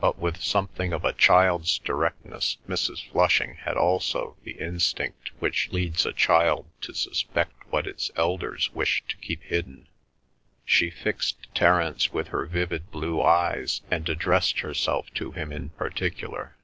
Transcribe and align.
But 0.00 0.18
with 0.18 0.42
something 0.42 0.92
of 0.92 1.02
a 1.02 1.14
child's 1.14 1.78
directness, 1.78 2.58
Mrs. 2.68 3.08
Flushing 3.10 3.54
had 3.54 3.74
also 3.78 4.36
the 4.44 4.52
instinct 4.60 5.30
which 5.38 5.72
leads 5.72 6.04
a 6.04 6.12
child 6.12 6.66
to 6.82 6.92
suspect 6.92 7.54
what 7.70 7.86
its 7.86 8.10
elders 8.16 8.70
wish 8.74 9.02
to 9.08 9.16
keep 9.16 9.42
hidden. 9.44 9.88
She 10.66 10.90
fixed 10.90 11.54
Terence 11.54 12.12
with 12.12 12.28
her 12.28 12.44
vivid 12.44 12.90
blue 12.90 13.22
eyes 13.22 13.80
and 13.90 14.06
addressed 14.10 14.58
herself 14.58 15.06
to 15.14 15.32
him 15.32 15.50
in 15.52 15.70
particular. 15.70 16.54